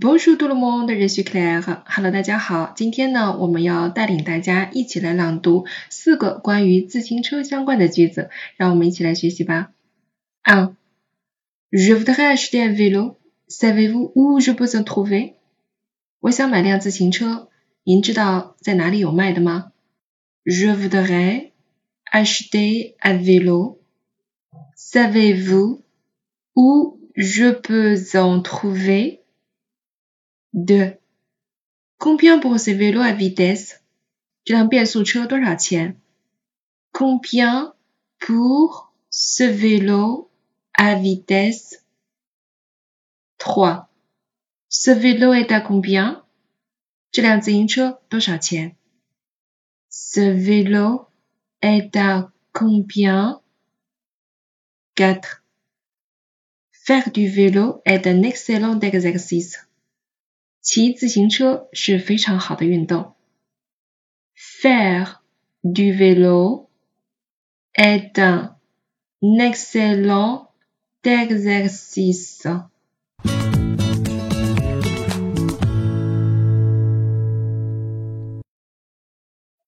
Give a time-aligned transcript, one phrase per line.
[0.00, 1.82] Bonjour tout le monde, je suis Claire.
[1.84, 2.72] Hello，大家好。
[2.76, 9.72] 今天呢，我们要带领大家一起来朗读四个关于自行车相关的句子，让我们一起来学习吧。
[10.44, 10.74] 1.
[11.72, 13.16] Je voudrais acheter un vélo.
[13.48, 15.32] Savez-vous où je peux en trouver?
[16.20, 17.48] 我想买辆自行车，
[17.82, 19.72] 您知道在哪里有卖的吗
[20.44, 21.50] ？Je voudrais
[22.12, 23.78] acheter un vélo.
[24.76, 25.80] Savez-vous
[26.54, 29.22] où je peux en trouver?
[30.53, 30.97] 2.
[31.97, 33.79] Combien pour ce vélo à vitesse?
[34.45, 35.95] 这辆变速车多少钱？
[36.91, 37.73] Combien
[38.19, 40.29] pour ce vélo
[40.73, 41.85] à vitesse?
[43.37, 43.89] 3.
[44.69, 46.23] Ce vélo est à combien?
[47.11, 48.75] 这辆自行车多少钱？
[49.89, 51.07] Ce vélo
[51.61, 53.41] est à combien?
[54.95, 55.43] 4.
[56.71, 59.66] Faire du vélo est un excellent exercice.
[60.60, 63.14] 骑自行车是非常好的运动。
[64.34, 65.22] Faire
[65.62, 66.68] du vélo
[67.74, 68.56] est un
[69.20, 70.48] excellent
[71.04, 72.46] exercice.